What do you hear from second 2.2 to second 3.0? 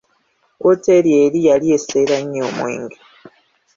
nnyo omwenge.